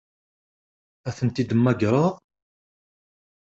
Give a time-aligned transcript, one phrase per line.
[1.07, 2.13] Ad tent-id-temmagreḍ?